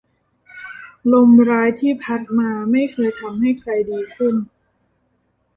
[1.13, 4.35] ลมร้ายที่พัดมาไม่เคยทำให้ใครดีขึ้น